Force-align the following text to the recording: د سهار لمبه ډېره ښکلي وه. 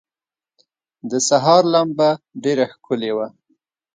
د 1.09 1.11
سهار 1.27 1.63
لمبه 1.73 2.09
ډېره 2.43 2.65
ښکلي 2.73 3.11
وه. 3.17 3.27